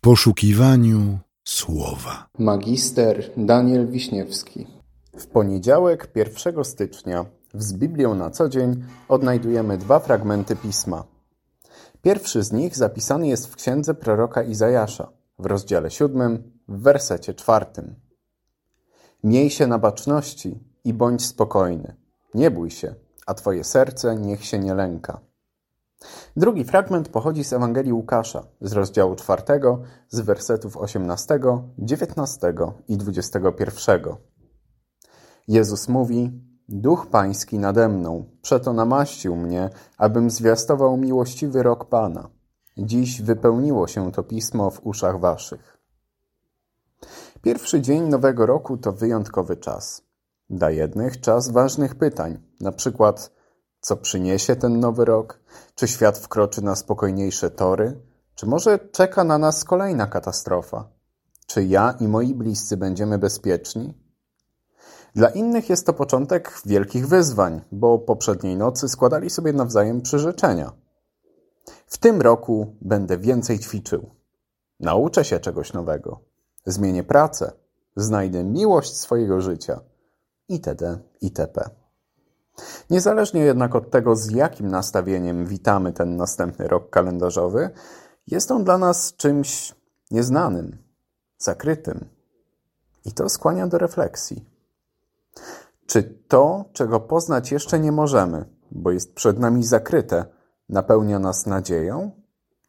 [0.00, 2.26] w poszukiwaniu słowa.
[2.38, 4.66] Magister Daniel Wiśniewski.
[5.16, 11.04] W poniedziałek 1 stycznia z Biblią na co dzień odnajdujemy dwa fragmenty pisma.
[12.02, 17.94] Pierwszy z nich zapisany jest w księdze proroka Izajasza w rozdziale 7, w wersecie czwartym.
[19.24, 21.96] Miej się na baczności i bądź spokojny.
[22.34, 22.94] Nie bój się,
[23.26, 25.20] a twoje serce niech się nie lęka.
[26.36, 31.38] Drugi fragment pochodzi z Ewangelii Łukasza, z rozdziału czwartego, z wersetów 18,
[31.78, 32.54] 19
[32.88, 34.00] i 21.
[35.48, 36.30] Jezus mówi:
[36.68, 42.28] Duch Pański nade mną, przeto namaścił mnie, abym zwiastował miłościwy rok Pana.
[42.78, 45.78] Dziś wypełniło się to pismo w uszach waszych.
[47.42, 50.02] Pierwszy dzień nowego roku to wyjątkowy czas.
[50.50, 53.39] Dla jednych czas ważnych pytań, na przykład
[53.80, 55.38] co przyniesie ten nowy rok?
[55.74, 58.00] Czy świat wkroczy na spokojniejsze tory?
[58.34, 60.88] Czy może czeka na nas kolejna katastrofa?
[61.46, 63.94] Czy ja i moi bliscy będziemy bezpieczni?
[65.14, 70.72] Dla innych jest to początek wielkich wyzwań, bo poprzedniej nocy składali sobie nawzajem przyrzeczenia.
[71.86, 74.10] W tym roku będę więcej ćwiczył.
[74.80, 76.20] Nauczę się czegoś nowego.
[76.66, 77.52] Zmienię pracę.
[77.96, 79.80] Znajdę miłość swojego życia.
[80.48, 80.98] Itd.
[81.20, 81.70] itp.
[82.90, 87.70] Niezależnie jednak od tego, z jakim nastawieniem witamy ten następny rok kalendarzowy,
[88.26, 89.74] jest on dla nas czymś
[90.10, 90.78] nieznanym,
[91.38, 92.08] zakrytym.
[93.04, 94.44] I to skłania do refleksji.
[95.86, 100.24] Czy to, czego poznać jeszcze nie możemy, bo jest przed nami zakryte,
[100.68, 102.10] napełnia nas nadzieją,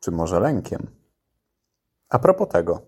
[0.00, 0.86] czy może lękiem?
[2.08, 2.82] A propos tego,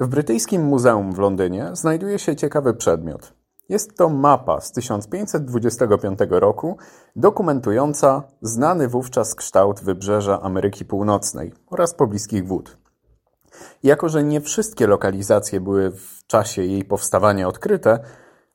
[0.00, 3.32] w brytyjskim muzeum w Londynie znajduje się ciekawy przedmiot.
[3.68, 6.76] Jest to mapa z 1525 roku
[7.16, 12.76] dokumentująca znany wówczas kształt wybrzeża Ameryki Północnej oraz pobliskich wód.
[13.82, 17.98] Jako, że nie wszystkie lokalizacje były w czasie jej powstawania odkryte,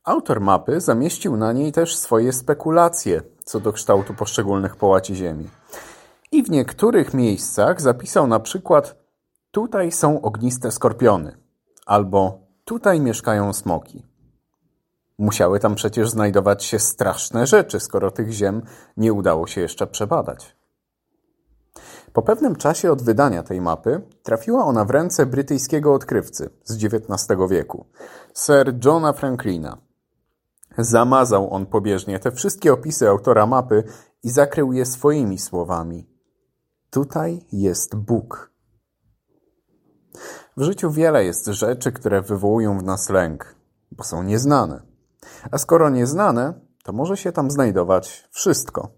[0.03, 5.49] autor mapy zamieścił na niej też swoje spekulacje co do kształtu poszczególnych połaci Ziemi.
[6.31, 8.95] I w niektórych miejscach zapisał na przykład
[9.51, 11.37] tutaj są ogniste skorpiony
[11.85, 14.10] albo tutaj mieszkają smoki.
[15.21, 18.61] Musiały tam przecież znajdować się straszne rzeczy, skoro tych ziem
[18.97, 20.55] nie udało się jeszcze przebadać.
[22.13, 27.39] Po pewnym czasie od wydania tej mapy trafiła ona w ręce brytyjskiego odkrywcy z XIX
[27.49, 27.85] wieku,
[28.33, 29.77] Sir Johna Franklina.
[30.77, 33.83] Zamazał on pobieżnie te wszystkie opisy autora mapy
[34.23, 36.09] i zakrył je swoimi słowami.
[36.89, 38.51] Tutaj jest Bóg.
[40.57, 43.55] W życiu wiele jest rzeczy, które wywołują w nas lęk,
[43.91, 44.90] bo są nieznane.
[45.51, 48.89] A skoro nieznane, to może się tam znajdować wszystko.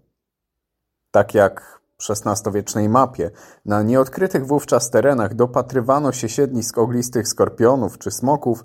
[1.10, 3.30] Tak jak w XVI-wiecznej mapie
[3.64, 8.64] na nieodkrytych wówczas terenach dopatrywano się siedlisk oglistych skorpionów czy smoków,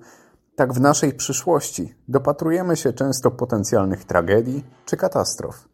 [0.55, 5.67] tak w naszej przyszłości dopatrujemy się często potencjalnych tragedii czy katastrof.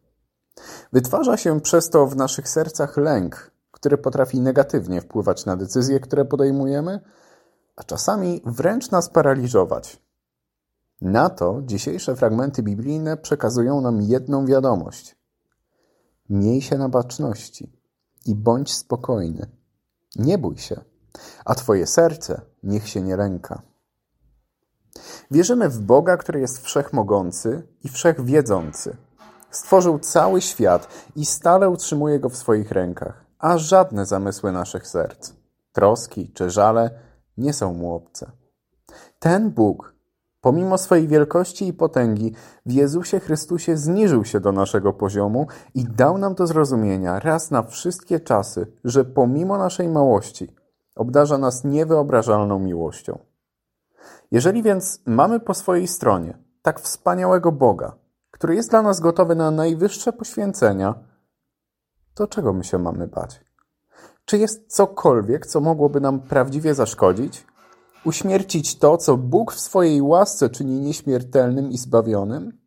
[0.93, 6.25] Wytwarza się przez to w naszych sercach lęk, który potrafi negatywnie wpływać na decyzje, które
[6.25, 6.99] podejmujemy,
[7.75, 10.04] a czasami wręcz nas paraliżować.
[11.01, 15.15] Na to dzisiejsze fragmenty biblijne przekazują nam jedną wiadomość.
[16.29, 17.71] Miej się na baczności
[18.25, 19.47] i bądź spokojny.
[20.15, 20.81] Nie bój się,
[21.45, 23.61] a Twoje serce niech się nie lęka.
[25.31, 28.97] Wierzymy w Boga, który jest wszechmogący i wszechwiedzący.
[29.51, 35.33] Stworzył cały świat i stale utrzymuje go w swoich rękach, a żadne zamysły naszych serc,
[35.71, 36.99] troski czy żale
[37.37, 38.31] nie są mu obce.
[39.19, 39.94] Ten Bóg
[40.45, 42.33] Pomimo swojej wielkości i potęgi,
[42.65, 47.63] w Jezusie Chrystusie zniżył się do naszego poziomu i dał nam do zrozumienia raz na
[47.63, 50.55] wszystkie czasy, że pomimo naszej małości
[50.95, 53.19] obdarza nas niewyobrażalną miłością.
[54.31, 57.95] Jeżeli więc mamy po swojej stronie tak wspaniałego Boga,
[58.31, 60.95] który jest dla nas gotowy na najwyższe poświęcenia,
[62.13, 63.41] to czego my się mamy bać?
[64.25, 67.45] Czy jest cokolwiek, co mogłoby nam prawdziwie zaszkodzić?
[68.05, 72.57] Uśmiercić to, co Bóg w swojej łasce czyni nieśmiertelnym i zbawionym?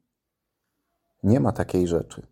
[1.22, 2.26] Nie ma takiej rzeczy.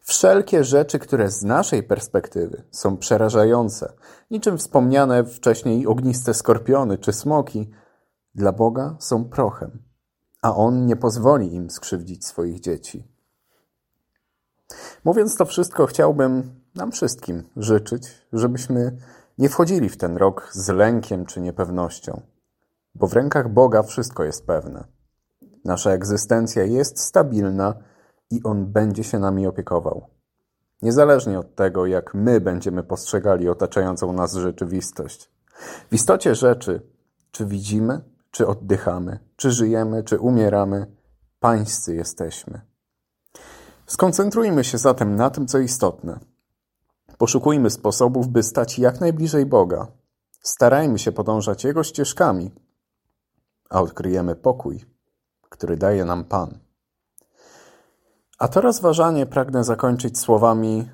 [0.00, 3.92] Wszelkie rzeczy, które z naszej perspektywy są przerażające,
[4.30, 7.70] niczym wspomniane wcześniej ogniste skorpiony czy smoki,
[8.34, 9.82] dla Boga są prochem,
[10.42, 13.08] a On nie pozwoli im skrzywdzić swoich dzieci.
[15.04, 18.96] Mówiąc to wszystko, chciałbym nam wszystkim życzyć, żebyśmy
[19.40, 22.20] nie wchodzili w ten rok z lękiem czy niepewnością,
[22.94, 24.84] bo w rękach Boga wszystko jest pewne.
[25.64, 27.74] Nasza egzystencja jest stabilna
[28.30, 30.06] i On będzie się nami opiekował.
[30.82, 35.30] Niezależnie od tego, jak my będziemy postrzegali otaczającą nas rzeczywistość.
[35.90, 36.82] W istocie rzeczy,
[37.30, 38.00] czy widzimy,
[38.30, 40.86] czy oddychamy, czy żyjemy, czy umieramy,
[41.40, 42.60] pańscy jesteśmy.
[43.86, 46.29] Skoncentrujmy się zatem na tym, co istotne.
[47.20, 49.86] Poszukujmy sposobów, by stać jak najbliżej Boga.
[50.42, 52.50] Starajmy się podążać Jego ścieżkami,
[53.70, 54.84] a odkryjemy pokój,
[55.50, 56.58] który daje nam Pan.
[58.38, 60.90] A to rozważanie pragnę zakończyć słowami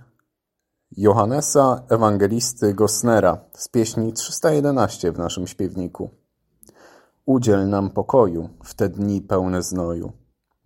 [0.96, 6.10] Johannesa Ewangelisty Gosnera z pieśni 311 w naszym śpiewniku.
[7.26, 10.12] Udziel nam pokoju w te dni pełne znoju.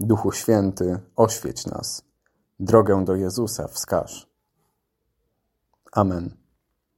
[0.00, 2.04] Duchu Święty, oświeć nas.
[2.60, 4.29] Drogę do Jezusa wskaż.
[5.96, 6.39] Amen.